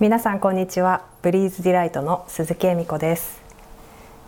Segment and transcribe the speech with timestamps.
[0.00, 1.04] 皆さんこんにちは。
[1.20, 3.42] ブリーズディライトの鈴木恵美子です、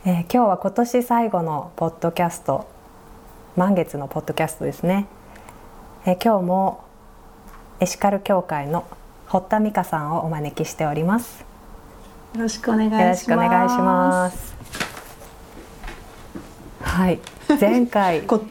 [0.05, 2.67] えー今日は今年最後のポッドキャスト
[3.57, 5.07] 満月のポッドキャストですね、
[6.05, 6.85] えー今日も
[7.81, 8.85] エシカル協会の
[9.29, 11.43] 堀田美香さんをお招きしております。
[12.35, 13.09] よろしくお願いします。
[13.09, 14.55] ろしくお願いします
[16.83, 17.19] はい。
[17.59, 18.43] 前回 こ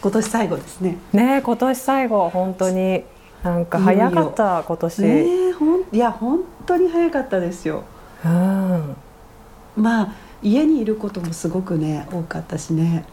[0.00, 0.96] 今年最後ですね。
[1.12, 2.30] ね今年最後。
[2.30, 3.04] 本当に
[3.42, 5.08] なんか早かった今年、ね
[5.48, 7.84] え、ほんいや本当に早かったですよ。
[8.24, 8.96] うん
[9.76, 10.12] まあ
[10.42, 13.04] 家にいることもすごくね多かったしね。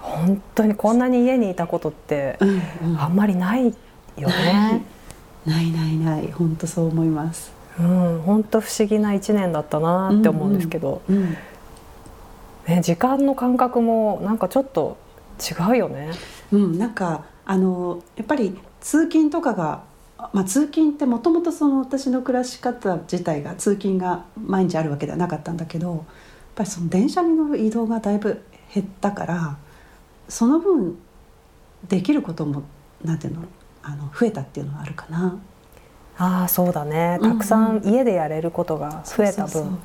[0.00, 3.74] 本当にこんなに家にいたことってうんうんあんまりない
[4.16, 4.82] よね。
[5.46, 7.52] ないないない本当そう思います。
[7.78, 11.36] うん、本当不思議な一年だったなって思うんですけど、うん。
[12.66, 14.96] ね、時間の感覚もなんかちょっと
[15.38, 16.10] 違うよね。
[16.52, 19.82] うん、なんかあのやっぱり通勤とかが、
[20.32, 26.00] まあ、通勤ってもともとその私の暮らし方自体が通勤が毎日あるわけではなかったんだけどやっ
[26.54, 28.42] ぱりその電車の移動がだいぶ
[28.74, 29.58] 減ったから
[30.28, 30.96] その分
[31.88, 32.62] できることも
[33.04, 33.42] なんていうの
[33.82, 35.38] あの増えたっていうのはあるかな。
[36.18, 37.18] ああそうだね。
[37.22, 39.78] たくさん家でやれることが増えた分、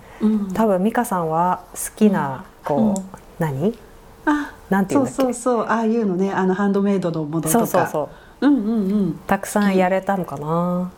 [0.53, 3.05] 多分美香さんは好きなこう、うん
[3.37, 3.77] 何？
[4.25, 5.21] あなんていうんだっけ？
[5.21, 8.09] そうそうそうああいうのねあのハンドメイドのものとかそうそうそう。
[8.41, 10.91] うんうんうんたくさんやれたのかな？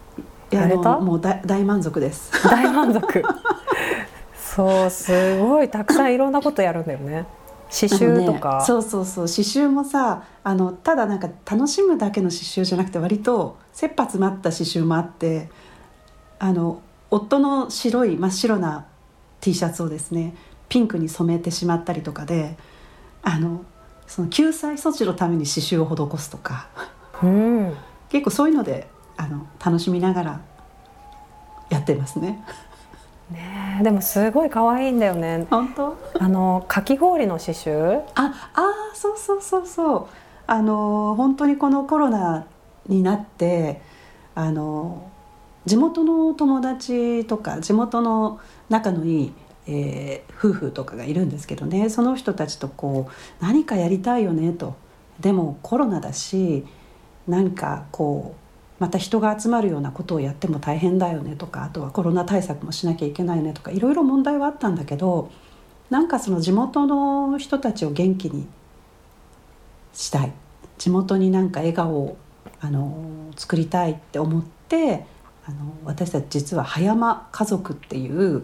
[0.52, 0.98] いややれた？
[1.00, 2.32] もう大大満足です。
[2.44, 3.24] 大満足。
[4.36, 7.26] そうすごいたくさんいろんなことやるんだよね。
[7.70, 8.60] 刺繍とか。
[8.60, 15.50] ねそうそうそう刺繍もさあのただなんか楽しむだけの刺繍じゃなくて割と切羽詰まった刺繍もあって
[16.38, 18.86] あの夫の白い真っ白な
[19.42, 20.36] T シャツをですね
[20.70, 22.58] ピンクに染めてしまったりとかで
[23.24, 23.66] あの
[24.06, 26.68] その救済措置のために刺繍を施すとか
[27.24, 27.78] うん。
[28.10, 30.42] 結構そういうのであの楽しみながら
[31.70, 32.44] やってますね。
[33.32, 35.48] ねえでもすごい可愛いんだよね。
[35.50, 35.98] 本当？
[36.20, 38.02] あのかき氷の刺繍？
[38.16, 40.08] ああーそうそうそうそう
[40.46, 42.46] あの本当にこのコロナ
[42.88, 43.82] になって
[44.36, 45.10] あの
[45.66, 49.34] 地元の友達とか地元の仲のいい、
[49.68, 54.76] えー夫婦とかがいるんですけどねその人たちとこう何かやりたいよねと
[55.22, 56.66] でもコロナだし
[57.28, 58.44] 何かこう
[58.82, 65.32] また人が集まるようなことをやっても大変だよねとかあとはコロナ対策もしなきゃいけないねとかいろいろ問題はあったんだけど
[65.90, 68.48] なんかその地元の人たちを元気に
[69.94, 70.34] したい。
[70.78, 72.18] 地元になんか笑顔を
[72.60, 75.06] あの作りたいって思って
[75.46, 78.44] あの私たち実は葉山家族っていう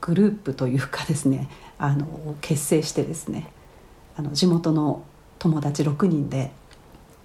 [0.00, 1.48] グループというかですね
[1.78, 3.52] あの結成してですね
[4.16, 5.04] あの地元の
[5.38, 6.50] 友達6人で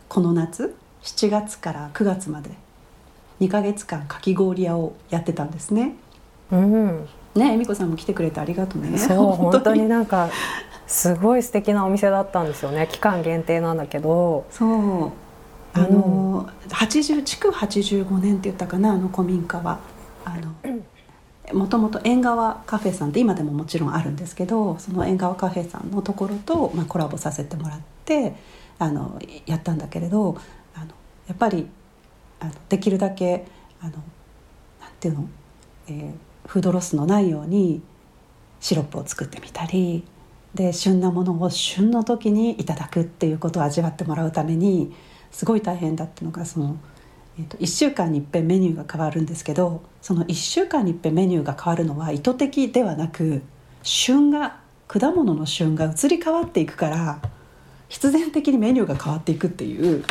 [0.10, 2.52] この夏7月から9月まで
[3.40, 5.96] 2ヶ月間かき氷屋をやってたんですね。
[6.52, 7.08] うん。
[7.36, 8.98] ねえみこさんも来てくれてありがとうね。
[8.98, 10.30] そう 本当になんか
[10.86, 12.88] すごい素敵なお店だったんですよね。
[12.92, 14.46] 期間限定なんだけど。
[14.52, 15.12] そう
[15.74, 19.80] あの、80築85年って言ったかなあの古民家は
[20.26, 28.36] あのもともと縁側カフェさんって今でももちろんあるんですけどその縁側カフェさんのところと、まあ、コラボさせてもらって
[28.80, 30.38] あのやったんだけれど
[31.32, 31.68] やっぱり
[32.42, 33.46] あのできるだけ
[33.80, 34.02] あのなん
[35.00, 35.30] ていうの、
[35.88, 36.14] えー
[36.52, 37.82] フードロスのないように
[38.60, 40.04] シロップを作ってみたり
[40.54, 44.94] で旬なものを旬の時にいただくっていうことを味わってもらうために
[45.32, 46.78] すごい大変だっていうのがその、
[47.40, 53.42] えー、と1週間にいっぺんメニューが変わるんですけどその1週間にいっぺんメニューが変わるのは意図的ではなく
[53.82, 57.22] 旬が果物の旬が移り変わっていくから
[57.88, 60.04] 必然的にメニューが変わっていくっていう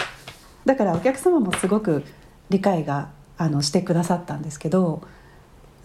[0.70, 2.05] だからお客様もすごく
[2.49, 5.02] 理解があのしてくださったんですけど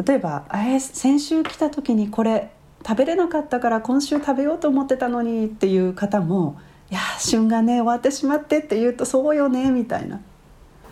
[0.05, 2.51] 例えば「えー先週来た時にこれ
[2.85, 6.57] 食べれなかったから今週食べようと思ってたのに」っていう方も
[6.91, 10.21] 「いやー旬がね終わってしまって」って言うと「そうよね」みたいな。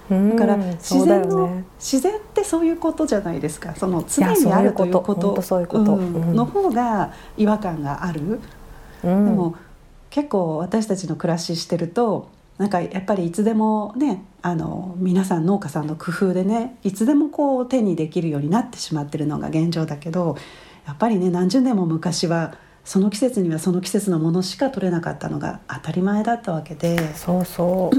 [0.09, 1.65] うんだから自然の、よね。
[1.77, 3.75] 自然ってそういうことじゃないですか。
[3.75, 5.35] その常にあるということ。
[5.37, 8.39] の方が違和感がある。
[9.03, 9.25] うん。
[9.25, 9.55] でも
[10.09, 12.27] 結構私たちの暮らししてると
[12.57, 20.37] なんかやっぱりいつでもねあの皆さん農家さんの工夫でねいつでもこう手にできるようになってしまってるのが現状だけど
[20.85, 27.91] やっぱりね何十年も昔はその季節にはその季節のものしか取れなかったのが当たり前だったわけで、そうそ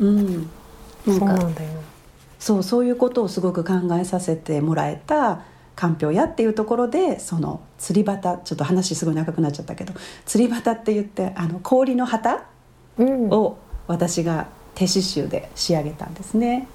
[0.00, 0.04] う。
[0.04, 0.50] うん、
[1.04, 1.62] そうなんか。
[2.40, 5.42] そうそういうことをすごく考えさせてもらえた
[5.76, 9.94] かんぴょう屋っていうところでその釣り旗ちょっと話すごい長くなっちゃったけど
[10.26, 12.44] 釣り旗って言ってあの氷の旗
[12.98, 13.30] うん。
[13.30, 16.66] を私が手刺繍で仕上げたんですね。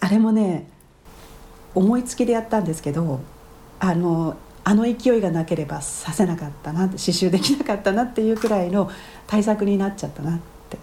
[0.00, 0.68] あれもね
[1.74, 3.20] 思いつきでやったんですけど
[3.78, 8.90] あのあの勢いがなければさせなかったな刺繍できなかったなっていうくらいの
[9.26, 10.38] 対策になっちゃったなっ
[10.68, 10.78] て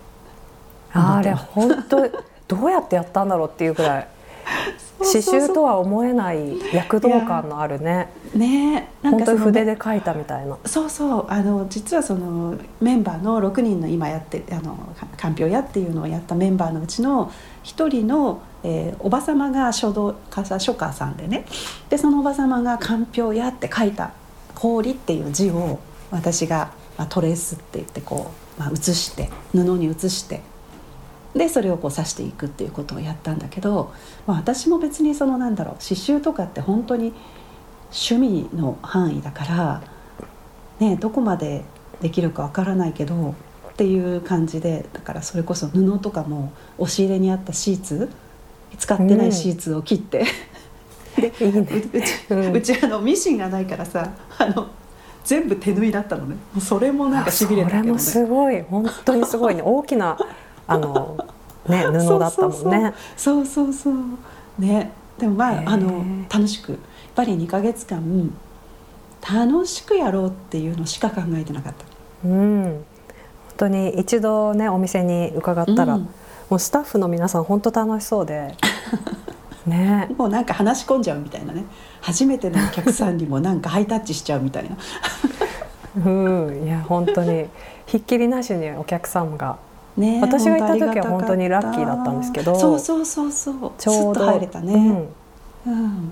[0.93, 2.09] あれ本当
[2.47, 4.07] どうやってやったんだろうっていうくらい
[4.99, 8.09] 刺繍とは思えない躍動感のあるね。
[8.33, 10.57] ね本当に筆で描いたみたいな。
[10.65, 14.77] そうそうあの実はそのメンバーの6人の今やってあの
[15.17, 17.31] かんぴょう屋っていうのをやったメンバーのうちの
[17.63, 21.45] 1人の、えー、おば様が書道家書家さんでね。
[21.89, 24.11] でそのおば様が「かんぴょう屋」って書いた
[24.55, 25.79] 「氷」っていう字を
[26.11, 30.41] 私が、まあ、トレースって言ってこう、まあ、写して布に写して
[31.35, 33.93] でそれをこう刺していくっていうことをやったんだけど、
[34.25, 37.13] まあ、私も別にそのなんだろう刺繍とかって本当に
[37.91, 39.83] 趣味の範囲だから、
[40.79, 41.63] ね、どこまで
[42.01, 43.35] できるかわからないけど
[43.71, 48.09] っていう感じでだからそれこそ布とかも押し入れにあったシーツ
[48.77, 50.25] 使ってないシーツを切って、
[51.17, 51.59] うん、でいい、ね、
[51.93, 54.67] うちうん、うちあのミシンがないからさあの
[55.23, 56.35] 全部手縫いだったのね。
[56.59, 58.61] それもなんかしびれたけど、ね、それもすごい。
[58.61, 59.61] 本当にすごいね。
[59.63, 60.17] 大きな
[60.67, 61.17] あの
[61.67, 62.93] ね 布だったもんね。
[63.17, 63.95] そうそうそう。
[64.59, 64.91] ね。
[65.17, 66.71] でもまああの楽しく。
[66.71, 66.79] やっ
[67.15, 68.01] ぱり2か月間
[69.21, 72.27] 楽しくやろうっていうのしか考えてなかった。
[72.27, 72.63] うん。
[72.63, 72.83] 本
[73.57, 76.01] 当に一度ねお店に伺ったら、うん、
[76.49, 78.55] もうスタッフの皆さん本当楽しそうで。
[79.65, 81.65] ね、もうなんか話し込んじゃうみたいなね。
[81.99, 84.77] 初めてのお客さんにもなんかハイタッチしちゃうみたいな。
[86.05, 86.09] う
[86.51, 86.63] ん。
[86.65, 87.47] いや本当に。
[87.87, 89.57] ひっきりなしにお客様が
[89.97, 93.71] ね、私が行った時は本当にラッキーだったんですけどそうそうそうそう。
[93.77, 94.73] ちょうど入れたね、
[95.65, 96.11] うん、うん、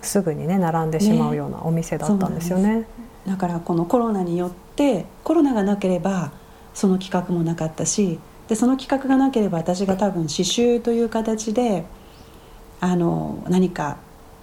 [0.00, 2.86] すぐにね並んでしまうようなお店だったんですよね、ね、
[3.26, 6.32] だからこのコロナによってコロナがなければ
[6.74, 11.84] その企画もなかったしでその企画がなければ私が多分刺繍という形で
[12.80, 13.98] あの何か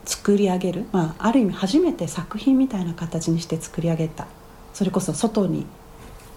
[0.05, 4.27] 作り上げる、まあ、ある意味初めて作品みたいな形にして作り上げた。
[4.73, 5.65] それこそ外に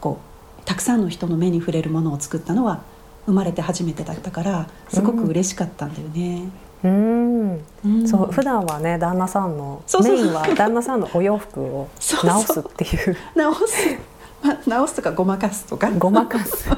[0.01, 0.32] こう
[0.65, 2.83] たくさんの人の目に触れるものを作ったのは
[3.27, 6.49] 生まれて初めてだったからすごく嬉しかったんだよね。
[6.85, 11.89] うん、うん、そう普段はね旦那さんのメインは旦那さんのお洋服を
[12.25, 13.17] 直すっていう。
[13.37, 13.97] 直す、
[14.43, 15.91] まあ、直すとかごまかすとか。
[15.93, 16.75] ごまかすっ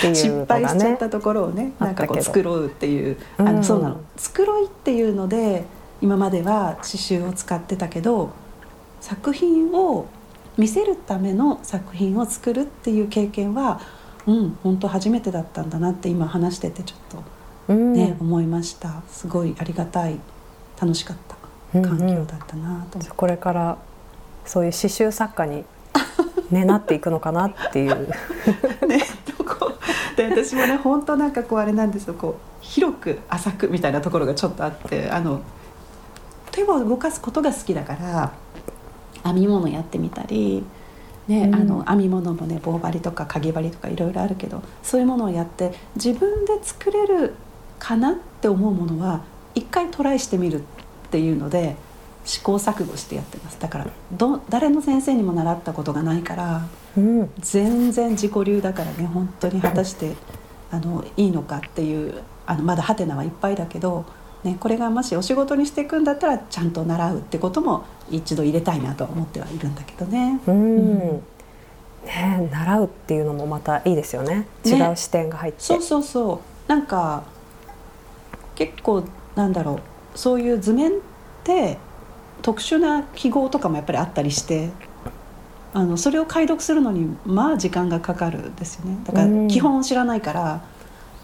[0.00, 4.00] ていう、ね、失敗しちゃったところをねなんかこう作ろうっていう、あのそうなの。
[4.16, 5.64] 作ろいっていうので
[6.00, 8.30] 今までは刺繍を使ってたけど
[9.00, 10.06] 作品を
[10.56, 13.80] 見せるための作品を作るっていう経験は
[14.26, 17.22] うん本当初めてだったんだなって今話しててちょっ
[17.68, 19.02] とね、うん、思いました。
[19.08, 20.18] すごいありがたい
[20.80, 21.16] 楽しかっ
[21.72, 23.78] た環境だったなと、うんうん、これから
[24.44, 25.64] そういう刺繍作家に、
[26.50, 28.08] ね、なっていくのかなっていう。
[28.86, 29.02] ね
[30.16, 32.14] で私もね本当なんかこうあれなんですよ。
[32.14, 35.42] こう広く浅くみたいなところがちょっとあってあの
[36.50, 38.32] 手を動かすことが好きだから
[39.26, 40.64] 編み物やってみたり、
[41.28, 47.34] ね、うん、あの編み物もね棒針とかかぎ針とかいろいろあるけどそういうものをやって自分で作れる
[47.78, 50.62] かなって思うものは一回トライしてみるっ
[51.10, 51.76] ていうので
[52.24, 53.60] 試行錯誤してやってます。
[53.60, 56.66] だからど誰の先生にも習ったことがないから、
[56.96, 60.14] うん、全然自己流だからね本当に果たして
[60.70, 64.04] あのいいのかっていうあのまだハテナはいっぱいだけど
[64.46, 70.40] ね、これがもしお仕事にしていくんだったらちゃんと習うってことも一度入れたいなと思ってはいるんだけどね。
[70.46, 70.98] うん、
[72.04, 74.46] ね習うっていうのもまたいいですよね。
[74.64, 76.70] 違う視点が入って、そうそうそう。
[76.70, 77.24] なんか
[78.54, 79.02] 結構
[79.34, 79.80] なんだろ
[80.14, 80.18] う。
[80.18, 80.94] そういう図面っ
[81.42, 81.78] て
[82.42, 84.70] 特殊な記号とかもやっぱりあったりして
[85.74, 88.96] あのそれを解読するのにまあ時間がかかるんですよね。
[89.04, 90.62] だから基本を知らないから、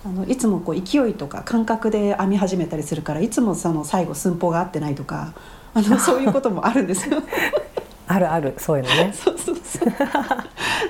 [0.04, 5.32] あのいつもこう勢いとか感覚で編み始めたりするからいつもその最後寸法が合ってないとか
[5.74, 7.22] あの そういうこともあるんですよ。
[8.08, 9.12] あるあるそういうのね。
[9.14, 9.92] そうそうそう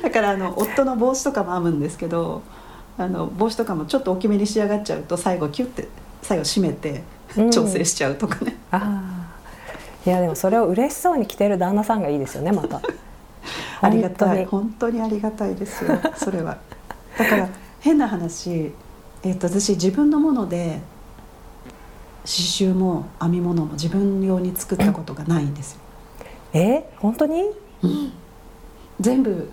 [0.02, 2.42] だからあの夫の帽子とかも編むんですけど
[2.98, 5.88] あの帽子とかもちょっと大きめに仕上がっちゃうと最後キュッて
[6.22, 7.04] 最後締めて
[7.50, 8.56] 調整しちゃうとかね。
[8.72, 9.02] うん、あ
[10.06, 12.80] いやでもそれを嬉しそうに着てる旦那さんがいいですよねまた。
[13.82, 16.56] ありがたい本当にありがたいですよそれは。
[17.18, 17.48] だから
[17.80, 18.72] 変な話
[19.24, 20.80] えー、と私自分のもので
[22.24, 25.80] 刺繍も編み物も自分用に作ったことがないんですよ。
[26.54, 27.42] え本当に、
[27.82, 28.12] うん、
[29.00, 29.50] 全部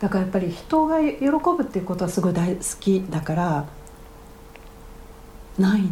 [0.00, 3.64] だからやっぱり人が喜ぶっていうことはすごい大好きだから
[5.58, 5.88] ないね。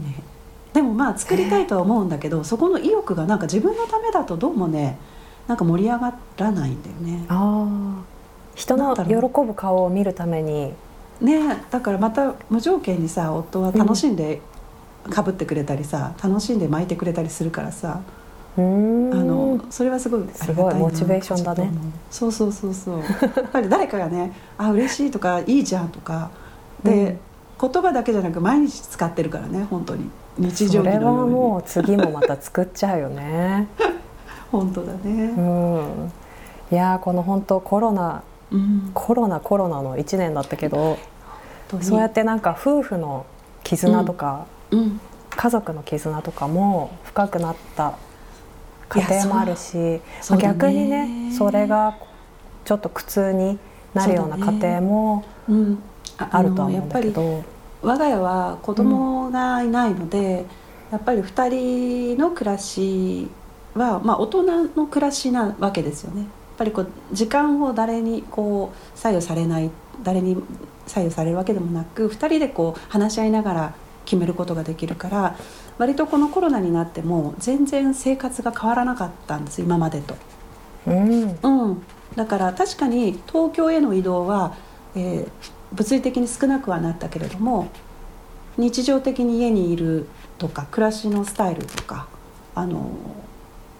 [0.72, 4.98] でもまあ作りたいとは思うんだけど、そこの意欲がなんか自分のためだとどうもね
[5.46, 7.24] なんか盛り上がらないんだよね。
[7.28, 8.02] あ
[8.54, 10.72] 人の喜ぶ顔を見るために
[11.20, 14.40] ねだからまた無条件にさ夫は楽しんで
[15.10, 18.00] かぶってくれたりさ楽しんで巻いてくれたりするからさ
[18.56, 21.70] あのそれはすごいありがたいなすごいモチベーションだね。
[22.10, 22.98] そうそうそうそう。
[22.98, 23.04] や
[23.42, 26.30] っぱり誰かがね「あ嬉しい」とか「いいじゃん」とか
[26.82, 27.18] で、
[27.60, 30.10] 言葉だけじゃなく毎日使ってるからね本当に。
[30.38, 33.68] 日常それはもう次もまた作っちゃうよね。
[34.50, 36.12] 本当だうね、ん。
[36.72, 38.90] いやーこの本当コロナうん。
[38.94, 40.98] コロナコロナの1年だったけど
[41.80, 43.26] そうやってなんか夫婦の
[43.64, 45.00] 絆とか、うん。
[45.30, 47.98] 家族の絆とかも深くなった
[48.88, 50.00] 家庭もあるし、
[50.30, 51.96] まあ逆にねそれが
[52.64, 53.58] ちょっと苦痛に
[53.94, 55.82] なるような家庭もうん、
[56.16, 57.38] あるとは思うんだけど。
[57.40, 60.44] り我が家は子供がいないので、
[60.90, 63.28] やっぱり2人の暮らし
[63.74, 64.42] は、まあ、大人
[64.74, 66.26] の暮らしなわけですよね。
[66.58, 69.70] やっぱりこう時間を誰にこう左右されない
[70.02, 70.36] 誰に
[70.86, 73.74] 左右されるわけでもなく2人でこう話し合いながら
[74.04, 75.36] 決めることができるから
[75.76, 80.16] 割とこのコロナになっても全然生活が変わらなかったんです今までと。
[80.86, 81.82] うんうん、
[82.16, 84.54] だから確かに東京への移動は、
[84.94, 87.68] えー物理的に少なくはなったけれども
[88.56, 92.08] 日常的に家にいるとか暮らしのスタイルとか
[92.54, 92.90] あの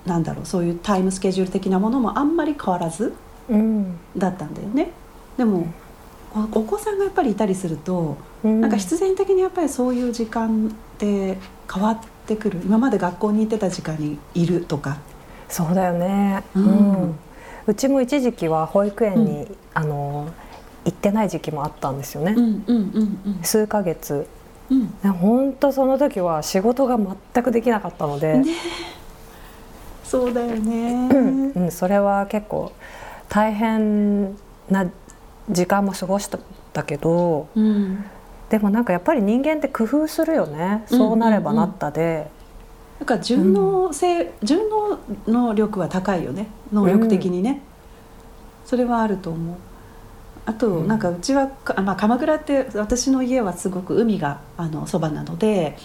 [0.08, 3.14] なんだろうそういうタイムスケジュール的なものもあんまり変わらず
[3.48, 3.98] うん。
[4.16, 4.90] だったんだよね。
[5.36, 5.66] でも
[6.34, 8.60] おお子さんがやっぱりいたりするとうん。
[8.60, 11.38] なんか必然的にやっぱりそういう時間って
[11.72, 12.60] 変わってくる。
[12.64, 14.98] 今まで学校に行ってた時間にいるとか。
[15.48, 16.66] そうだよね、ううん。
[16.66, 17.18] ん
[17.66, 20.28] うちも一時期は保育園に、あの
[20.84, 24.26] 行ってない時期もあったんですよね、うんうんうん数ヶ月。
[24.70, 24.94] うん。
[25.04, 28.44] うん本当その時は仕事が全くできなかったので、ね
[30.08, 31.52] そうだよね。
[31.54, 32.72] うん、それは結構
[33.28, 34.34] 大変
[34.70, 34.90] な
[35.50, 36.28] 時間も過ごし
[36.72, 38.04] たけどうん、
[38.48, 42.30] でもなんかやっぱり人間って工夫するよねうんそうなればなったで、
[42.98, 46.46] なんか順応性、順応能力は高いよね。
[46.72, 47.60] 能力的にね。
[48.64, 49.56] それはあると思う。
[50.46, 55.76] あと、うんなんかうちはかまあ鎌倉って私の家はすごく海があのそばなので、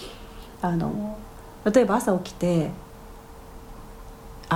[0.61, 1.17] あの
[1.73, 2.71] 例えば朝起きて。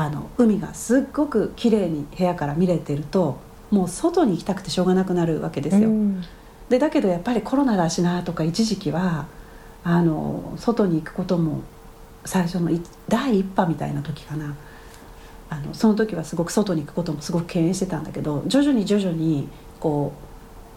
[0.06, 3.39] あの海がすっごく綺麗に部屋から見れてると
[3.72, 5.89] もう外に行きたくてしょうがなくなるわけですよ。
[5.89, 6.24] うん
[6.70, 9.27] でだけどやっぱりコロナだしなとか一時期は
[9.86, 11.62] あの外に行くことも
[12.25, 14.54] 最初のい第一波みたいな時かな
[15.50, 19.48] あのその時はすごく外に行くこともすごく敬遠してたんだけど徐々に徐々に
[19.80, 20.26] こう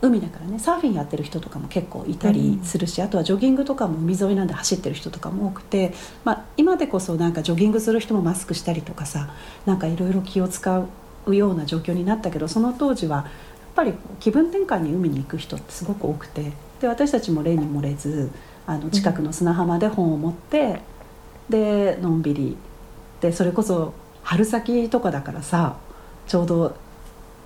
[0.02, 5.92] 海だからねサーフィンやってる人とかも結構いたりするし、あとはジョギングとかも海沿いなんで走ってる人とかも多くて、
[6.24, 9.34] まあ、今でこそなんかジョギングする人もマスクしたりとかさ
[9.66, 10.84] なんかいろいろ気を使
[11.26, 13.26] うような状況になったけどその当時はやっ
[13.74, 18.30] ぱり気分転換に海に行く人ってすごく多くてで私たちも例に漏れず
[18.66, 20.80] あの近くの砂浜で本を持って、
[21.48, 22.56] でのんびり。
[23.20, 23.92] でそれこそ
[24.22, 25.76] 春先とかだからさ
[26.26, 26.74] ちょうど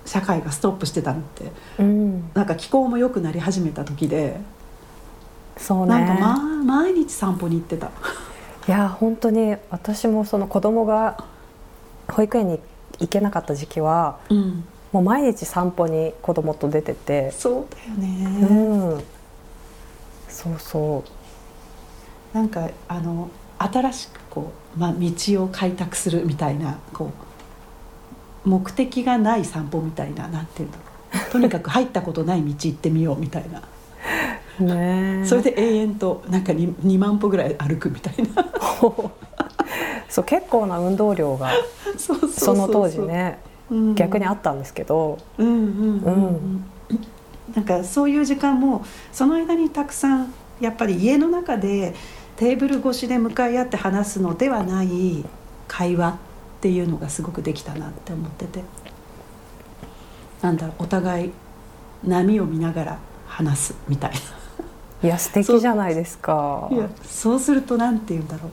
[0.05, 1.51] 社会がストップしてたのって。
[1.79, 4.39] うん、なんか気候も良くなり始めた時で、
[5.57, 5.87] そうね。
[5.87, 7.87] なんか、まあ、毎日散歩に行ってた。
[8.67, 11.23] いや本当に私もその子供が
[12.07, 12.59] 保育園に
[12.99, 19.03] 行けなかった時期はうん、もう毎日散歩に子供と出てて、そうだようね、ん、
[20.27, 21.03] そうそ
[22.33, 27.24] なんかあの新しくこう、まあ、道を開拓するみたいなこう
[28.45, 30.75] 目的がない散歩みたいななんていうの？
[31.31, 33.61] とにかく入ったことない道行ってみようみたいな。
[34.59, 38.45] うねそれで永遠となんか 2, 2万歩ぐらい歩くみたいな。
[40.07, 41.49] そう結構な運動量が
[41.97, 43.95] その当時、ねうん。
[43.95, 45.63] 逆にあったんですけど、うんうんうん。
[46.03, 46.65] うん。
[47.55, 51.93] なんかそういう時間もその間にたくさんやっぱり家の中で
[52.37, 55.25] テーブル越しで向かい合って話すのではない
[55.67, 56.17] 会話
[56.57, 58.63] っていうのがすごくできたなって思ってて。
[60.41, 61.31] なんだろうお互い
[62.03, 64.11] 波を見ながら話すみたい
[65.01, 66.67] いや素敵じゃないですか。
[66.71, 68.49] ないやそうするとなんて言うんだろ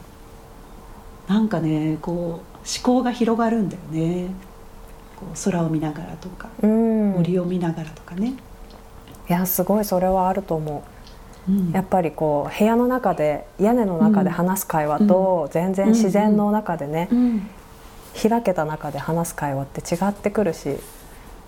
[1.29, 1.33] う。
[1.33, 2.41] なんかねこう思
[2.83, 4.29] 考が広がるんだよね。
[5.17, 7.13] こう空を見ながらとかうん。
[7.13, 8.35] 森を見ながらとかね、
[9.29, 10.83] いやすごいそれはあると思
[11.49, 11.53] う。
[11.53, 11.71] ん。
[11.71, 17.49] うやっぱりこう部屋の中で屋根の中で話す会話と、全然自然の中でね、うん
[18.15, 20.77] 開けた中で話す会話って違ってくるし。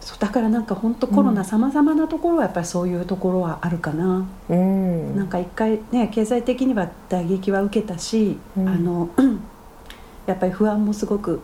[0.00, 5.16] そうだからなんか本当コロナさまざまなところはやっぱりそういうところはあるかな、うん。
[5.16, 8.68] なんか一回ね経済的には打撃は受けたし、うん。
[8.68, 9.08] あの
[10.26, 11.40] やっぱり不安もすごく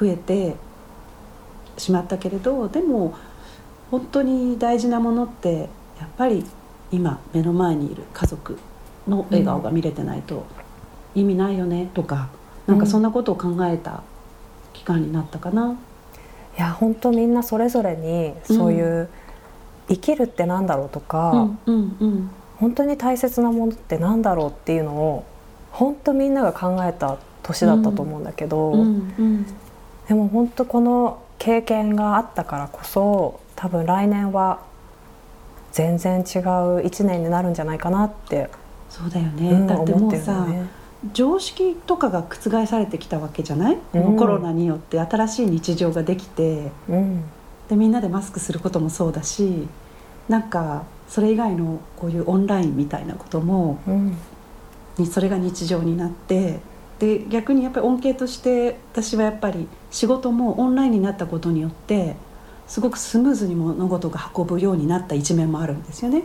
[0.00, 0.56] 増えて
[1.76, 3.14] しまったけれどでも
[3.92, 5.68] 本当に大事なものって
[6.00, 6.44] やっぱり
[6.90, 8.58] 今目の前にいる家族
[9.06, 10.46] の笑顔が見れてないと
[11.14, 12.28] 意味ないよねとか、
[12.66, 14.17] なんかそんなことを考えた期
[14.88, 15.76] 間になったかな。
[16.56, 19.08] いや本当みんなそれぞれにそういう、
[19.88, 25.24] 生きるってなんだろうとか、うんうんうん本当に大切なものってなんだろうっていうのを
[25.70, 29.46] 本当みんなが考えた年だったと思うんだけど、うんうん
[30.08, 34.60] でも本当この経験があったからこそ多分来年は
[35.70, 36.22] 全然違う
[36.80, 38.50] 1年になるんじゃないかなって、
[38.88, 40.66] そうだよね、うんだっても思ってうさ、ね。
[41.12, 44.02] 常識とかが覆されてきたわけじゃない、うん。
[44.02, 46.70] このコロナによって新しい日常ができて。
[46.88, 47.24] うん。
[47.68, 49.68] でみんなでマスクすることもそうだし
[50.28, 54.16] なんかそれ以外のこういうオンラインみたいなこともうん。
[54.96, 56.60] にそれが日常になって
[56.98, 62.16] で逆にやっぱり恩恵として私はやっぱり仕事もオンラインになったことによって
[62.66, 66.24] すごくスムーズに物事が運ぶようになった一面もあるんですよね。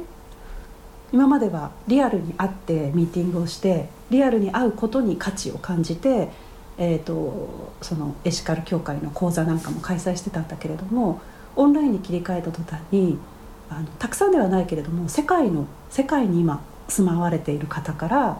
[1.13, 6.29] 今まではリアルに会ってミーティングをしてリアルに会うことに価値を感じて、
[6.77, 11.21] えー、とそのエシカル協会の講座なんかも開催してたんだけれども
[11.55, 13.19] オンラインに切り替えた途端に
[13.69, 18.39] あのたくさんではないけれども世界の世界に今住まわれている方から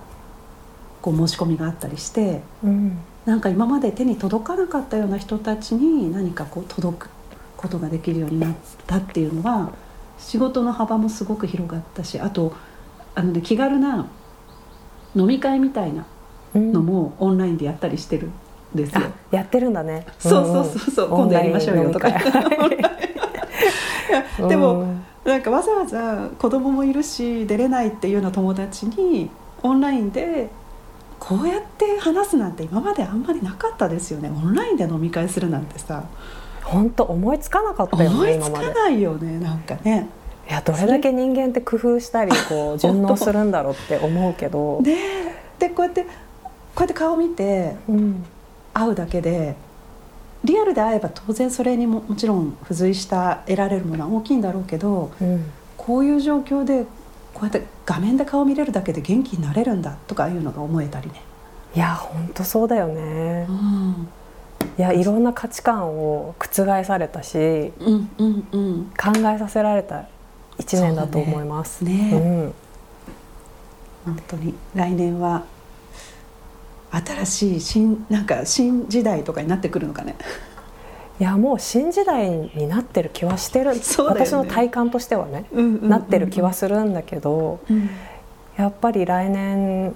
[1.02, 2.98] こう申し込みがあったりしてうん。
[3.26, 7.10] なんか今まで手に届かなかったような人たちに何かこう届く
[7.56, 9.72] ことができるようになったっていうのは
[10.18, 12.54] 仕事の幅もすごく広がったしあと
[13.16, 14.08] あの、ね、気軽な
[15.16, 16.06] 飲み会みたいな
[16.56, 18.32] うんのもオンラインでやったりしてるん
[18.76, 19.02] ですよ。
[19.06, 20.06] あやってるんだね。
[20.20, 22.10] そうそうそうそう、今度やりましょうよとか。
[24.48, 24.86] でも
[25.26, 29.30] なんかわざわざ子供もいるし出れないっていうような友達に
[29.62, 30.50] オンラインで
[31.20, 36.04] こうやって話すなんて今まであんまりなかったですよねオンラインで飲み会するなんてさ
[36.64, 38.52] 本当思いつかなかったよ思いつ。
[38.52, 40.10] かないよねなんかね。
[40.50, 44.80] いやどれだけ人間って工夫したりこう順応するんだろうって思うけど。
[44.84, 44.98] で
[45.60, 46.08] でこうやってこ
[46.78, 48.26] うやって顔見てうん
[48.74, 49.56] 会うだけで
[50.44, 55.46] リアルで会えば当然それにももちろん付随した得られるものは大きいんだろうけどうん
[55.78, 56.86] こういう状況で
[57.34, 61.22] こうやって画面で顔見れるだけで元気になれるんだとかいうのが思えたりね。
[61.76, 63.46] いや本当そうだよね。
[63.50, 64.08] うん
[64.78, 70.06] いやいろんな価値観を覆されたしうんうんうん考えさせられた
[70.60, 71.84] 一年だと思います。
[71.84, 72.18] ねね。
[72.18, 72.54] うん。
[74.06, 75.44] 本当に来年は
[76.92, 80.16] 新しい新なんか新時代とかになってくるのかね。
[81.20, 83.82] いやもう新時代になってる気はしてる、ね。
[84.08, 87.90] 私の体感としてはね、うんうんうんなってる気はするんだけどうん。
[88.58, 89.96] やっぱり来年、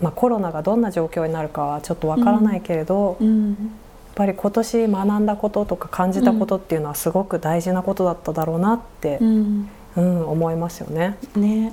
[0.00, 3.72] まあ、コロナがどんな状況になるかはちょっとわからないけれど、やっうん
[4.14, 9.68] ぱり今年学んだこととか感じたことっていうのはすごく大事なことだっただろうなってう、ん。
[9.96, 11.18] うん思いますよね。
[11.36, 11.72] ね。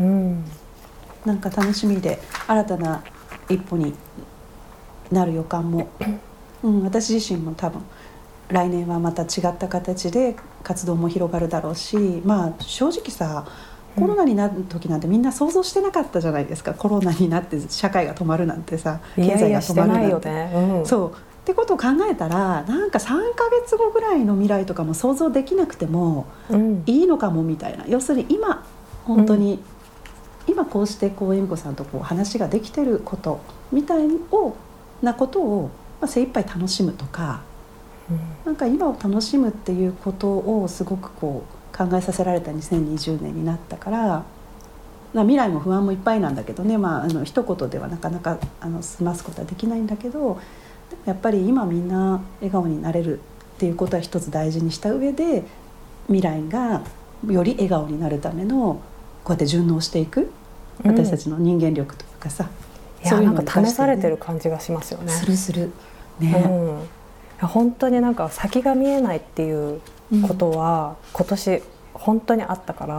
[0.00, 0.44] うん。
[1.24, 3.04] なんか楽しみで新たな
[3.48, 3.94] 一歩に
[5.10, 5.88] なる予感も、
[6.62, 7.82] うん、私自身も多分
[8.48, 13.46] 来年はまた違った形で活動も広がるだろうしまあ正直さ
[13.96, 16.72] コロナになる時なんてみんな想像してなかったじゃないですか。
[16.72, 20.28] コロナになって社会が止まるなんてさ経済が止まるなんて。
[20.28, 20.52] よね。
[20.54, 27.84] うん、そうってことを考えたらなんか3ヶ月後ぐらいの未来とかも想像できなくてもうん、いいのかもみたいな。
[27.88, 28.64] 要するに今
[29.04, 29.60] 本当に、
[30.46, 33.40] 今こうしてこう恵美子さんとこう話ができてること
[33.72, 34.56] みたいを
[35.02, 37.42] なことを、まあ、精一杯楽しむとか
[38.44, 44.24] なんか今を楽しむっていうことをすごくこう考えさせられた2020年になったから、
[45.14, 50.40] まあ、未来も不安もいっぱいなんだけどね、まあ、あの一言ではなかなかあの済ますことはできないんだけど
[51.04, 53.22] やっぱり今みんな笑顔になれるっ
[53.58, 55.44] ていうことは一つ大事にした上で
[56.06, 56.82] 未来が
[57.28, 58.80] より笑顔になるための
[59.24, 60.30] こうやって順応していく
[60.84, 60.96] うん。
[60.96, 62.48] 私たちの人間力というかさ、
[63.04, 65.12] いやなんか試されてる感じがしますよね。
[65.12, 65.70] するする
[66.20, 66.24] う
[67.44, 69.80] ん、本当になんか先が見えないっていう
[70.28, 71.62] ことは今年
[71.94, 72.94] 本当にあったから、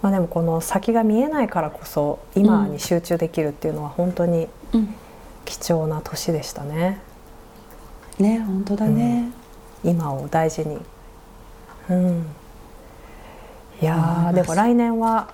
[0.00, 4.94] まあ、でもこの先が見えないからこそ今に集中できるっていうのは本当にうん
[5.44, 7.00] 貴重な年でしたね。
[8.18, 9.30] ね本当だね、
[9.82, 10.78] 今を大事に。
[11.90, 12.26] うん。
[13.82, 15.32] いやでも来年は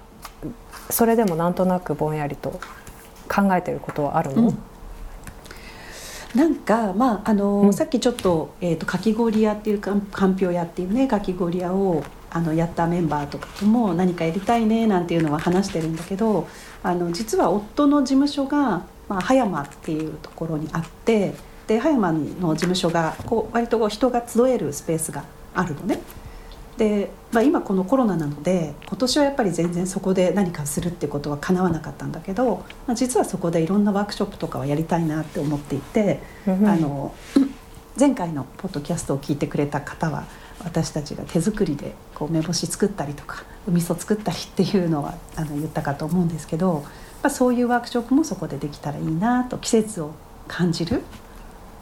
[0.88, 2.60] それでもなんとなくぼんやりと
[3.28, 4.58] 考えてることはあるの、うん。
[6.34, 7.72] なんかまああの、うん。
[7.72, 16.48] さっきちょっと,、えー、とかき氷屋っていうかかんぴょう屋っていうねかき氷屋をあのやったメンバーとかとも何かやりたいねなんていうのは話してるんだけど
[16.82, 21.34] あの実は夫の事務所が、まあ、葉山っていうところにあって
[21.66, 26.00] で葉山の事務所がこう割とこう人が集えるスペースがあるのね。
[26.78, 37.12] で、まあ、今このコロナなので今年はやっぱり全然そこで何かするってことはかなわなかったんだけど、まあ、実はそこでいろんなワークショップとかはやりたいなって思っていて、あの
[37.98, 40.24] 前回のポッドキャストを聞いてくれた方は
[40.64, 46.84] 私たちが手作りでこう梅干し作ったりとかお味噌作ったりっていうのはあの言ったかと思うんですけど、
[47.22, 50.12] まあ、そういうワークショップもそこでできたらいいなと季節を
[50.48, 51.02] 感じる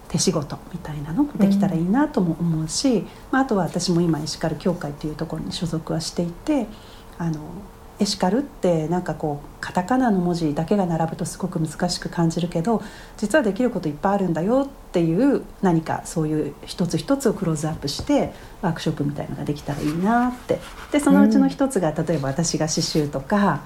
[0.09, 6.67] 手仕事みたいなのもできたらいいなとも思うし、うん、まあ、あとは私も今エシカル協会というところに所属はしていて
[7.17, 7.39] あの
[7.99, 12.81] エシカルってなんかこうカタカナの文字だけが並ぶとすごく難しく感じるけど
[13.17, 20.59] 実はできることいっぱいあるんだよっていう何かそういう一つ一つをクローズアップしてワークショップみたいのができたらいいなって。
[20.91, 23.61] でそのうちの一つが、例えば私が刺繍とか、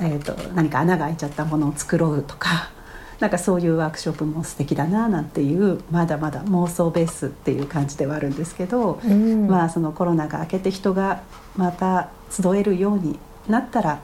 [0.00, 2.70] えーと何か穴が開いちゃったものを作ろうとか。
[3.18, 11.22] なんかそういうワークショップも素敵だななんていうまだまだ妄想ベースっていう感じではあるんですけど、うん、まあそのコロナが明けて人が
[11.56, 14.00] また集えるようになったら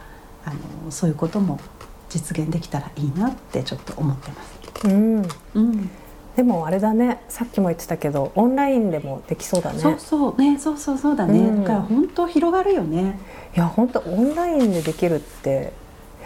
[0.46, 0.50] あ
[0.84, 1.60] のそういうことも
[2.08, 4.88] 実現できたらいいなってちょっと思ってます。
[4.88, 5.22] うん、
[5.54, 5.90] うん。
[6.36, 7.22] でもあれだね。
[7.28, 9.78] さっきも言ってたけどオンラインでもできそうだね。
[9.78, 10.40] そうそう。
[10.40, 13.18] ねそうそうそうだね、うん、だから本当広がるよね。
[13.54, 15.72] いや本当オンラインでできるって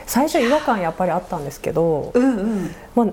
[0.07, 3.07] 最初違和感やっぱりあったんですけど、うんうん、まあ、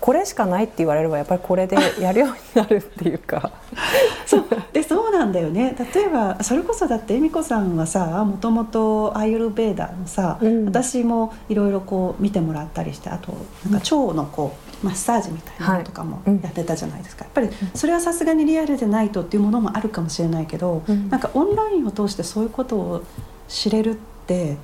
[0.00, 3.50] これしかないって言われればやっぱりこれでやるようになるっていうか。
[4.26, 5.74] そうでそうなんだよね。
[5.94, 13.32] 例えばそれこそだって恵美子さんはさもともとアイユルベーダーのさ、うん、私もいろいろこう見てもらったりしてあと
[13.70, 23.02] なんか腸のこうマッサージみたいなのとかもやってたじゃないですか、はい、やっぱりそれはさすがにリアルでないとっていうものもあるかもしれないけど、うん、なんかオンラインを通してそういうことを
[23.48, 23.94] 知れるっ
[24.26, 24.56] て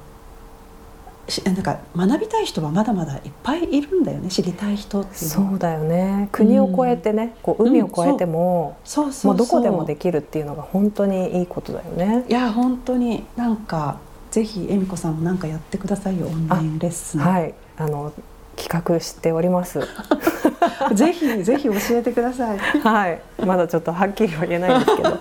[1.44, 4.28] なんか学びたい人はまだまだいっぱいいるんだよね。
[4.28, 6.28] 知りたい人っていうそうだよね。
[6.32, 9.32] 国を越えてね、うん、こう海を越えても、う。
[9.32, 12.24] うどこでもできるっていうのが本当にいいことだよね。
[12.28, 13.98] いや本当になんか
[14.30, 16.26] ぜひ恵美子さんも何かやってくださいよ。
[16.26, 17.20] オンラインレッスン。
[17.20, 17.54] はい。
[17.76, 18.12] あの
[18.56, 19.80] 企画しております。
[20.94, 22.58] ぜひぜひ教えてください。
[22.80, 23.20] はい。
[23.44, 25.18] まだちょっとはっきりは言えないんですけど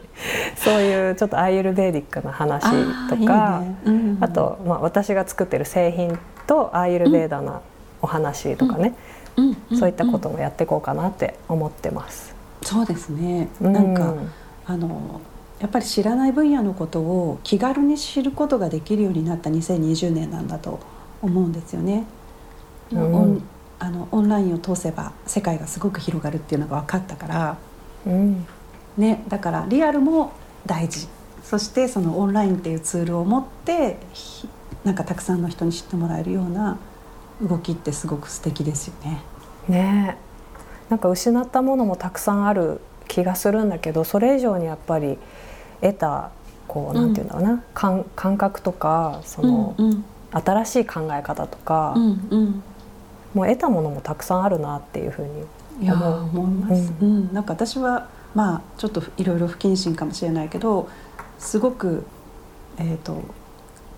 [0.56, 2.64] そういうちょっとアイユルベーディックな話
[3.08, 3.76] とかあ、ね。
[3.84, 7.60] うんあと、まあ、私が作ってる製品とアーユルベーダな
[8.02, 8.94] お話とかね、
[9.36, 9.42] う
[9.74, 12.34] ん、そういったこともやっていこうかなって思ってます。
[12.62, 13.48] そうですね。
[13.60, 14.14] なんか、
[14.66, 15.20] あの
[15.60, 20.80] やっぱり知らない分野のことを気軽に知ることができるようになった2020年なんだと
[21.20, 22.04] 思うんですよね。
[22.92, 23.42] うん、
[23.78, 27.56] あのオンラインを通せば世界がすごく広がるっていうのが分かったから、
[28.06, 28.46] うん、
[28.96, 30.32] ね、だからリアルも
[30.66, 31.08] 大事。
[31.42, 33.98] そしてそのオンラインっていうツールを持って
[34.84, 36.78] なんかたくさんの人に知ってもらえるような
[37.42, 39.22] 動きってすごく素敵ですよね。
[39.68, 40.16] ね
[40.88, 45.18] なんか失ったものもたくさんある気がするんだけどそれ以上にやっぱり
[45.80, 46.30] 得た
[46.68, 52.62] こうなんていうんだろうな、うん、感感覚とかその、うんうん、新しい考え方とか、うんうん、
[53.34, 56.22] もう得たものもたくさんあるなっていうふうに思う。
[56.22, 56.92] 思います。
[57.00, 60.88] うん、なんか私はまあちょっといろいろ不謹慎かもしれないけど
[61.38, 62.04] すごく、
[62.78, 63.22] えーと、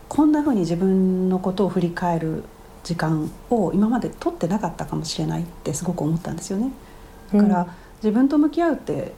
[0.09, 2.45] こんなふうに自分のことを振り返る
[2.85, 6.71] 時間を今まで取ってなかったかもしれないってすごく思ったんですよね。
[7.33, 7.67] だから、うん、
[7.97, 9.13] 自分と向き合うって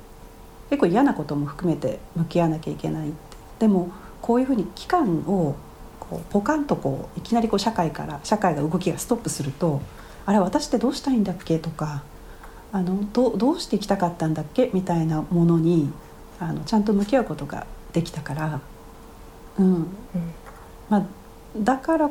[0.70, 3.12] 結構嫌なことも含めて向き合わなきゃいけない
[3.58, 5.54] でもこういうふうに期間を
[6.00, 9.80] こうポカンとこういきなりこう社会から社会が動きがストップすると
[10.26, 11.58] あれ私ってどうしたいんだっけ？
[11.58, 12.02] とか
[12.74, 14.68] あのどどうしていきたかったんだっけ？
[14.74, 15.92] みたいなものに
[16.40, 18.60] あのちゃんと向き合うことができたから、
[19.60, 19.86] うん、うん、
[20.90, 21.06] まあ、
[21.56, 22.10] だから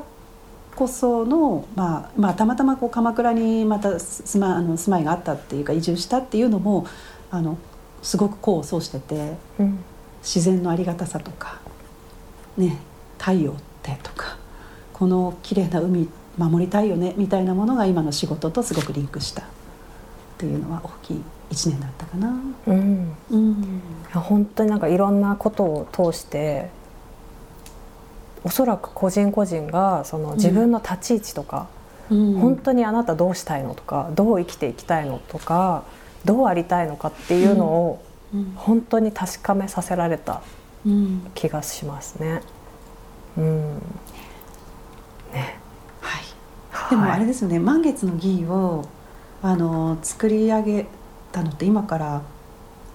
[0.73, 6.87] こその、まあまあ、たまたまこう鎌倉にまた住まあの住まいがあったっていうか移住したっていうのも
[7.29, 7.57] あの
[8.01, 9.83] すごく功を奏してて、うん、
[10.21, 11.59] 自然のありがたさとか、
[12.55, 12.77] ね、
[13.19, 14.37] 太陽ってとか
[14.93, 19.43] この綺麗な海守りたいよねみたいなものが今の仕事とすごくリンクした。
[20.43, 22.27] っていうのは大きい1年だったかな。
[22.67, 23.55] うん、うん、い
[24.13, 26.69] や本当になんかいろんなことを通して
[28.43, 31.67] おそらく個人個人がその自分の立ち位置とか、
[32.09, 35.85] うん、本当にあなたどうしたいのとかどう生きていきたいのとか
[36.25, 38.03] どうありたいのかっていうのを
[38.57, 40.41] 本当に確かめさせられた
[41.35, 42.41] 気がしますね。
[43.37, 43.75] うん、
[45.31, 45.57] ね。
[46.01, 48.83] はい、でもあれですよね、満月の儀を
[49.43, 50.85] あの作り上げ
[51.33, 52.21] たのって今から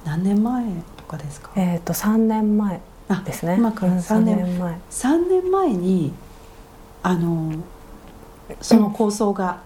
[0.04, 0.64] 何年前
[0.96, 1.50] とかですか？
[1.54, 2.80] えっ、と3年前
[3.24, 3.56] ですね。
[3.58, 4.80] 今から3年,、年前。
[4.90, 6.12] 3年前に
[7.02, 7.52] あの
[8.62, 9.60] その構想が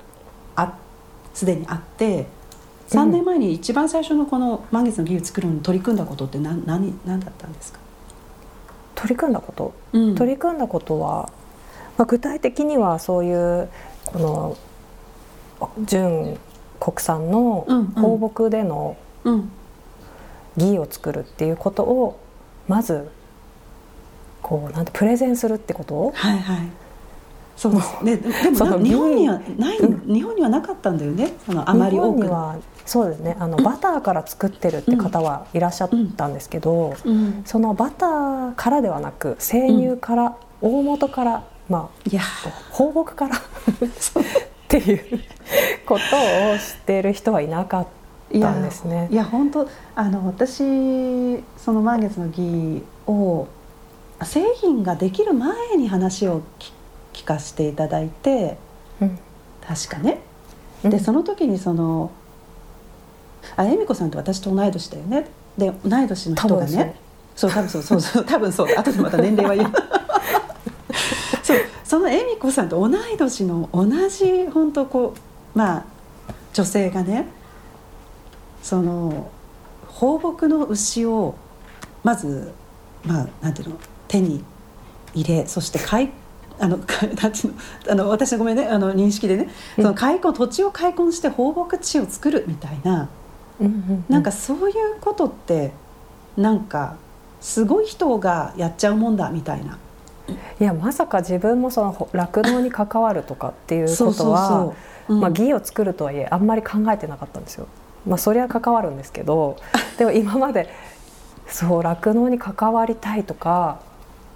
[0.56, 0.74] あ
[1.32, 2.26] すでにあって
[2.88, 7.78] 3年前に一番最初のこの満月の儀を作るのに取り組んだことって何何何だったんですか、
[8.96, 10.14] 取り組んだこと、うん。
[10.16, 11.30] 取り組んだことは、
[11.96, 13.68] まあ、具体的にはそういう
[14.04, 14.56] この
[15.84, 16.38] 純
[16.82, 19.50] 国産の放牧でのうん。
[20.56, 22.20] ギを作るっていうことを
[22.68, 23.08] まず
[24.42, 26.10] こうなんてプレゼンするってこと？
[26.14, 26.68] はいはい。
[27.56, 28.16] そうですね。
[28.16, 31.32] ででも日本にはない、う日本にはなかったんだよね？
[31.46, 33.36] そのあまり多くはそうですね。
[33.38, 42.26] あのバターから作ってるって方はいらっしゃったんですけど、うん、そのバターからではなく生乳から、大元からまいやあ
[42.70, 43.36] 放牧から
[44.78, 45.20] っていう
[45.84, 46.02] こと
[46.52, 47.86] を知っている人はいなかっ
[48.32, 49.08] たんですね。
[49.10, 49.14] い。
[49.14, 50.62] や本当あの私
[51.58, 53.46] その満月の儀を
[54.24, 56.72] 製品ができる前に話を聞
[57.12, 58.56] 聞かせていただいて
[59.00, 59.18] うん。
[59.60, 60.20] 確かね。
[60.82, 60.90] うん。
[60.90, 62.10] でその時にその
[63.56, 65.26] あ恵美子さんって私と同い年だよね。
[65.58, 66.96] で同い年の人がね。
[67.36, 67.50] そう。
[67.50, 68.68] 多分そうそうそう多分そう。
[68.68, 70.01] だ後でまた年齢は言う
[71.92, 75.12] その恵美子さんと同い年の同じ本当こ
[75.54, 75.84] うまあ
[76.54, 77.26] 女性がね
[78.62, 79.30] その
[79.88, 81.34] 放牧の牛を
[82.02, 82.54] まず
[83.04, 83.76] まあなんていうの
[84.08, 84.42] 手に
[85.12, 86.10] 入れそして開
[86.58, 87.54] あのか なんていうの
[87.90, 93.10] あの私のごめんねあの認識でねその開墾土地を開墾して放牧地を作るみたいな
[94.08, 95.74] なんかそういうことって
[96.38, 96.96] なんか
[97.42, 99.76] すごい人がやっちゃうもんだみたいな。
[100.28, 104.74] いやまさか自分もその酪農に関わるとかっていうことは
[105.08, 107.66] 義を作るとはいえあんまり考えてなかったんですよ。
[108.06, 109.56] まあ、そりゃ関わるんですけど
[109.98, 110.68] でも今まで
[111.46, 113.78] そう酪農に関わりたいとか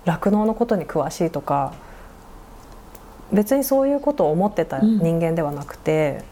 [0.05, 1.73] 酪農のことに詳しいとか
[3.33, 6.23] 別にそういうことを思ってた人間ではなくて、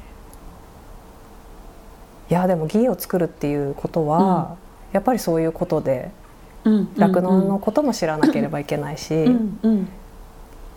[2.30, 4.54] いやでも義を作るっていうことは、
[4.92, 6.23] やっぱりそういうことでうん
[6.64, 9.88] 酪農のことも知らなければいけないし、うんうん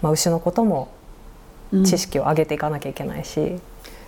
[0.01, 0.89] まあ、牛のことも
[1.71, 1.83] うん。
[1.83, 3.59] 知識を上げていかなきゃいけないし。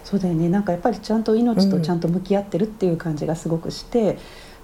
[0.03, 0.49] そうだよね。
[0.49, 4.17] なんかやっぱりちゃんと命とちゃんと向き合ってるっていう感じがすごくして、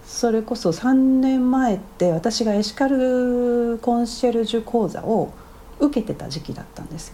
[0.05, 5.33] それこそ3年前って私がエシカルコンシェルジュ講座を
[5.79, 7.13] 受けてた時期だったんです。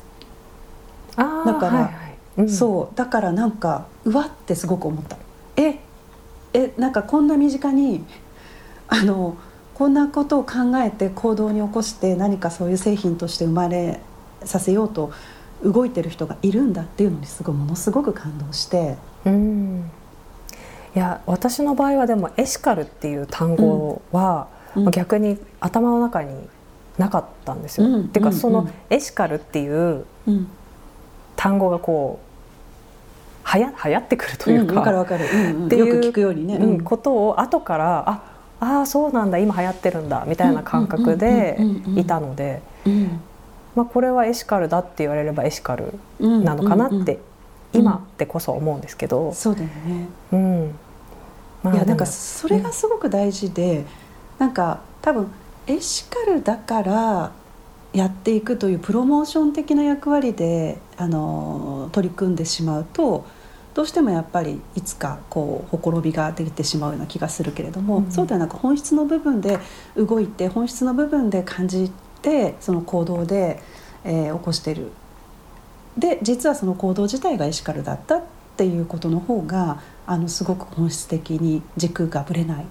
[1.17, 1.91] だからはいはい。
[2.37, 2.49] うん。
[2.49, 2.95] そう。
[2.95, 5.17] だからなんかうわってすごく思った。
[5.57, 5.79] え
[6.53, 8.03] えなんかこんな身近に
[8.87, 9.37] あの
[9.82, 14.00] こんなことを考えて行動に起こして何かそういう製品として生まれ
[14.44, 15.12] させようと
[15.63, 18.98] 動いてる人がいるんだっていうのにすごいものすごく感動して。
[19.26, 19.89] うん。
[20.96, 24.84] いや私の場合はでもエシカルっていう単語は、うん。
[24.84, 26.30] まあ逆に頭の中に
[27.00, 27.88] なかったんですよ。
[27.88, 28.02] うん。
[28.02, 28.36] っていうかうん。
[28.36, 30.48] そのエシカルっていううん
[31.36, 35.65] 単語がこうはや流行ってくるというか,、んわかるわかる、うんうん。
[35.65, 38.31] っていうよく聞くようにね、うんことを後からあ
[38.62, 43.19] あーそうなんだ今流行ってるんだみたいな感覚でうんうんうんうんうんいたので、うん。
[43.76, 47.17] まあ、これはエシカルだって言われればエシカルうんなのかなって、うんうん
[47.74, 50.08] 今でこそ思うんですけど、そうだよね。
[50.34, 50.76] うん。
[51.63, 53.86] まあいやなんかそれがすごく大事で、
[54.39, 55.32] なんか多分
[55.67, 57.32] エシカルだから
[57.93, 63.26] やっていくというプロモーション的な役割であの取り組んでしまうと
[63.73, 68.12] どうしてもやっぱりいつかこうほころびが出てしまうような気がするけれども、うん。
[68.12, 69.60] そうではなく本質の部分で
[69.95, 73.62] 動いて本質の部分で感じてその行動で、
[74.03, 74.91] えー起こしている。
[75.97, 78.23] で実はその行動自体がエシカルだったっ
[78.57, 82.65] ていうことの方があのすごく本質的に軸がぶれない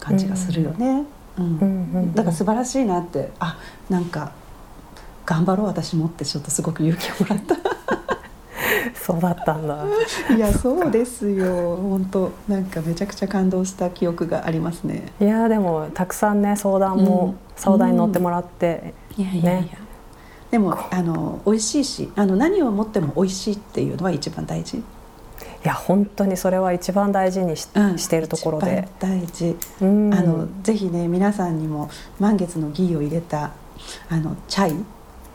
[0.00, 1.04] 感じがするよね。
[1.36, 1.44] うん。
[1.44, 2.14] うんうんうん。
[2.14, 3.58] だから素晴らしいなってあ
[3.90, 4.32] なんか
[5.26, 7.56] 頑張ろう私もってちょっとすごく勇気をもらった。
[9.08, 9.86] そうだったんだ。
[10.36, 11.76] いやそうですよ。
[11.76, 15.12] 本当なんかめちゃくちゃ感動した記憶がありますね。
[15.18, 17.36] いやーでもたくさんね相談も、うん。
[17.56, 19.78] 相談に乗ってもらって、いやいやいや、ね。
[20.50, 24.76] でもあの美味しいしあの何をもっても美味しいっていうのは一番大事？
[24.76, 24.82] い
[25.62, 27.98] や本当にそれは一番大事にし,、うん。
[27.98, 29.56] しているところで、一番大事。
[29.80, 30.12] うん。
[30.12, 31.88] あのぜひね皆さんにも
[32.20, 33.52] 満月のギーを入れた
[34.10, 34.84] あのチャイ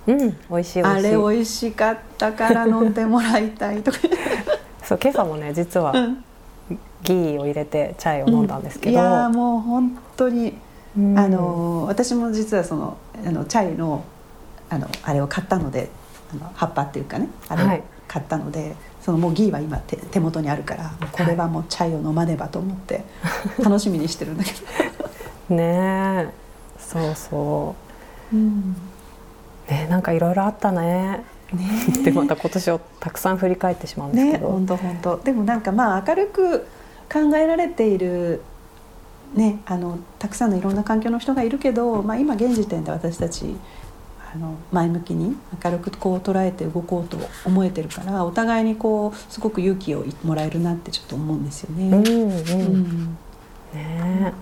[0.08, 0.84] うん美味しい美味しい。
[0.84, 3.98] あれ美味しかったから飲んでもらいたいとか、
[4.84, 6.24] そう今朝もね実はうん。
[7.04, 10.58] ギーを入れてチャイを飲んだんですけど、いやーもう本当に、
[10.98, 11.20] うん。
[11.20, 14.04] あの私も実はそのあのチャイの
[14.70, 15.90] あのあれを買ったので
[16.34, 17.84] あの葉っぱっていうかねあれをはい。
[18.08, 23.04] 買ったので、そのもうギーは今手手元にあるからこれはもうチャイを飲まねばと思って
[23.64, 24.52] 楽しみにしてるんだけ
[25.50, 26.30] ど、ねえ。
[26.78, 27.76] そうそ
[28.32, 28.36] う。
[28.36, 28.76] ん、う
[29.70, 31.24] ねなんかいろいろあったね。
[31.54, 32.04] ね。
[32.04, 35.18] でまた今年をたくさん振り返ってしまうんですねけど、本当本当。
[35.18, 36.68] でもなんかまあ明るく
[37.12, 38.42] 考えられている
[39.36, 43.56] ね、あのたくさんのいろんな環境の人がいるけど、まあ、今現時点で私たち
[44.32, 51.90] あの前向きに明るくこう捉えて動こうと思えてるからお互いにこうすごく勇気をもらえるなってちょっと思うんですよね。
[51.90, 52.30] うんうん。
[52.30, 53.18] うん。
[53.74, 54.34] ね。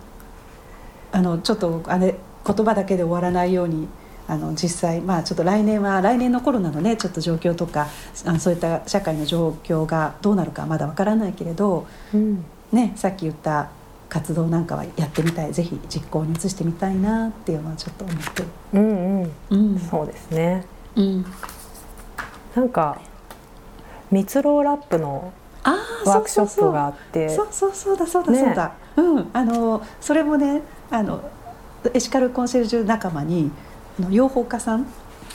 [1.13, 3.87] あのちょっとあれ言葉だけで終わらないように
[4.31, 7.89] あの実際まあちょっと来年は来年のコロナのねちょっと状況とか
[8.25, 12.45] あのそういった社会の状況がどうなるかまだわからないけれど、うん。
[12.71, 13.69] ね、さっき言った
[14.07, 15.51] 活動なんかはやってみたい。
[15.51, 18.43] ぜひ実行に移してみたいなっていうのはちょっと思って。
[18.43, 18.47] る。
[18.73, 19.31] うんうん。
[19.49, 19.79] うん。
[19.79, 20.65] そうですね。
[20.95, 21.25] うん、
[22.55, 23.01] なんか
[24.09, 25.33] 蜜ろうラップの
[26.05, 27.27] ワークショップがあって。
[27.27, 27.97] そうそうそう。
[27.97, 29.29] そうだそうだねそうだ、うん。
[29.33, 31.21] あのそれもねあの
[31.93, 33.51] エシカルコンシェルジュ仲間に
[34.09, 34.85] 養蜂家さん？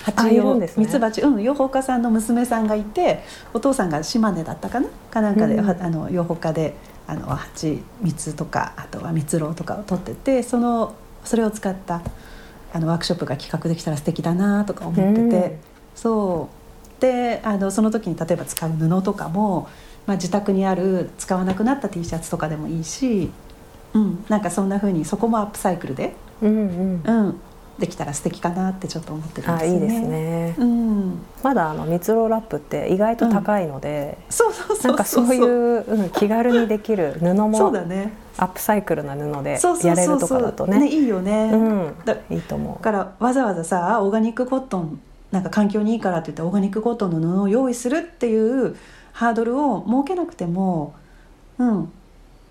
[0.07, 0.85] あ蜂用いるんですね。
[0.85, 4.89] ミツバチうん養蜂家さんの娘さんがいてお父さんが島根だったかな？
[5.11, 5.65] かなんかで、うん。
[5.67, 6.75] はあの養蜂家で
[7.07, 12.03] あの蜂蜜とかあとは蜜ろうとかを取っててそのそれを使った
[12.73, 15.59] あのワークショップが企画できたら素敵だなとか思ってて、うん。
[15.95, 17.01] そう。
[17.01, 19.69] であのその時に例えば使う布とかも、
[20.07, 23.31] まあ、自宅にある使わなくなった T シャツとかでもいいし、
[23.93, 27.03] うん、なんかそんな風にそこもアップサイクルで、うんうん。
[27.05, 27.41] うん、
[27.79, 29.73] できたら素敵かなってちょっと思ってるんですよね。
[29.73, 30.55] あいいですね。
[30.59, 38.13] うん、まだあの蜜ろうラップって意外と高いので、そうそうそうなんかそういう、うん、気軽にできる布そうもだね。
[38.39, 40.89] アップサイクルな布でやれるとかだとね。
[40.89, 41.95] いいよね、うん。
[42.31, 48.77] いいと思からわざわざさオーガニックコットンなんか環境にいいからって言ってオーガニックコットンの布を用意するっていう
[49.13, 50.95] ハードルを設けなくても、
[51.59, 51.93] うん、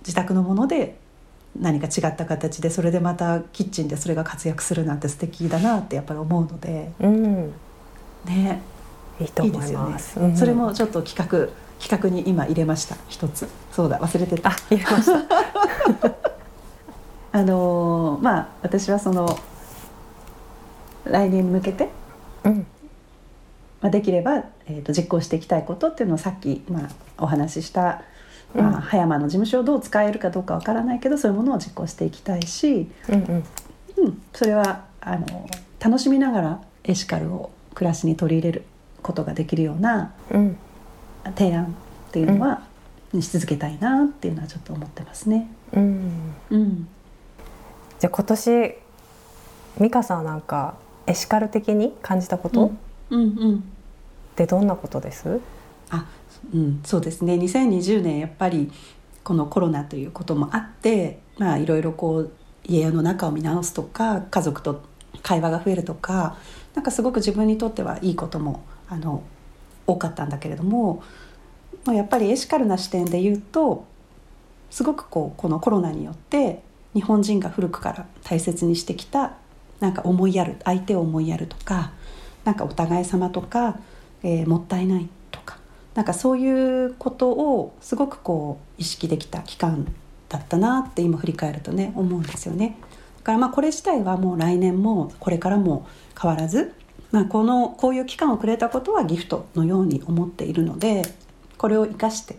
[0.02, 0.98] 自宅のもので
[1.60, 6.92] 何か違った形でそれでまたキッチンでそれが活躍するなんて素敵だなってやっぱり思うので。
[7.00, 7.54] ううん。
[8.26, 8.62] ね。
[9.20, 10.30] いいと思いいいですよね。
[10.30, 10.38] うん。
[10.38, 12.98] それもちょっと企画企画に今入れました。
[13.08, 13.48] 一つ。
[13.72, 14.50] そうだ忘れてた。
[14.50, 15.36] あ入れました。
[17.40, 19.38] あのーまあ私はその
[21.06, 21.90] 来年に向けて
[22.44, 22.66] うん。
[23.82, 26.90] まあ、できれば、えー、と実行していきたいことっていうのをさっき、まあ、
[27.20, 28.02] お話しした、
[28.56, 33.44] まあうん葉山の事務所をどう使えるかどうかわからないけどそういうものを実行していきたいし、うんうん。
[33.98, 38.64] うん、それはあの楽しみながらエシカルを暮らしに取り入れる
[39.02, 40.58] ことができるようなうん。
[41.36, 42.62] 提案っていうのは、
[43.12, 45.50] にし続けたいなっていうのはちょっと思ってますね。
[45.74, 46.36] うん。
[46.52, 46.88] うん、
[48.00, 48.76] じゃあ今年
[49.82, 50.76] 美香さんなんか
[51.08, 52.72] エシカル的に感じたこと、
[53.10, 53.56] うんうん。
[53.56, 53.60] っ
[54.36, 55.40] てどんなことです？
[55.90, 56.06] あ
[56.54, 57.36] うん、そうですね。
[57.36, 58.72] 2020年やっぱり
[59.24, 62.32] このコロナということもあってまあいろいろこう
[62.64, 64.84] 家の中を見直すとか家族と
[65.24, 66.38] 会話が増えるとか
[66.76, 69.24] なんかすごく自分にとってはいいこともあの
[69.88, 71.04] 多かったんだけれども、
[71.86, 73.86] まあ、やっぱりエシカルな視点で言うと
[74.70, 76.62] すごくこうこのコロナによって
[76.94, 79.34] 日本人が古くから大切にしてきた
[79.80, 81.92] なんか思いやる相手を思いやるとか
[82.44, 83.80] なんかお互い様とか、
[84.22, 85.58] えーもったいないとか
[85.96, 89.92] なんかそういうことをすごくこう意識できた期間
[90.30, 92.78] だったなって今振り返るとね思うんですよね。
[93.18, 95.88] だからまあこれ自体はもう来年もこれからも
[96.22, 96.74] 変わらず、
[97.12, 101.02] まあ、このこういう期間をくれたことはギフトのように思っているので
[101.58, 102.38] これを生かして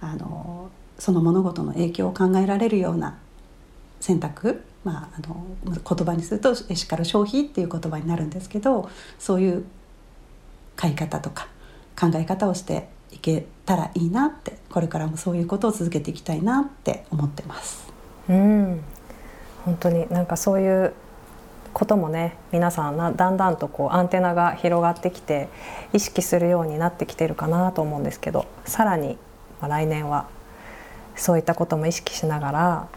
[0.00, 3.18] あのその物事の影響を考えられるような
[4.00, 9.64] 選択、まあ、あの言葉にするとエシカル消費っていう言葉になるんですけどそういう
[10.74, 11.48] 買い方とか
[11.98, 17.92] 考え方をしていけたらいいなってこれからもそういうことを続けていきたいなって思ってます。
[18.28, 18.80] うん
[19.64, 20.92] 本当になんかそういう
[21.72, 25.48] こともね皆さんなだんだんとこうアンテナが広がってきて
[25.92, 29.16] 意識するようになってきてるかなと思うんですけどさらに、
[29.60, 30.28] まあ、来年は
[31.16, 32.88] そういったことも意識しながら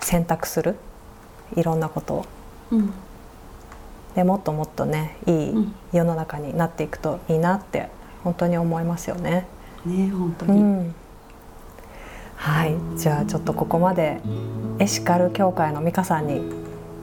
[0.00, 0.76] 選択する
[1.56, 2.26] いろんなことを。
[2.70, 2.92] うん。
[4.14, 5.74] でもっともっとねいいうん。
[5.92, 7.88] 世の中になっていくといいなって
[8.24, 9.46] 本当に思いますよね。
[9.84, 10.94] ね本当に、うん、
[12.36, 12.74] はい。
[12.96, 14.20] じゃあちょっとここまで
[14.78, 16.42] エシカル協会の美香さんに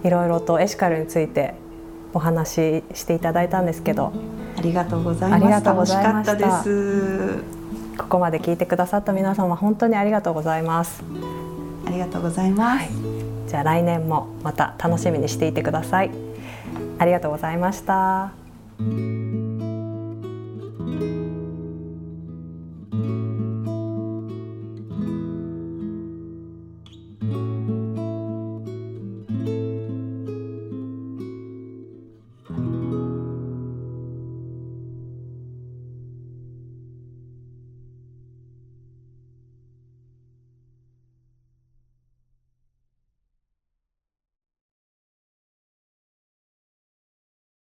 [0.03, 1.53] いろいろとエシカルについて
[2.13, 4.13] お話ししていただいたんですけど。
[4.59, 6.34] ありがとうございますありがとうございました。
[6.34, 7.59] 楽しかったです。
[7.97, 11.01] ここまで聞いてくださった皆様本当にありがとうございます。
[11.86, 12.89] ありがとうございます、はい。
[13.47, 16.11] じゃあ来年もまた楽しみにしていてください。
[16.97, 18.32] ありがとうございました。